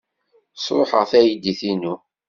[0.63, 1.95] Sṛuḥeɣ taydit-inu.